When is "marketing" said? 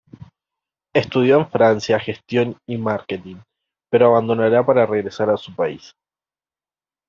2.75-3.35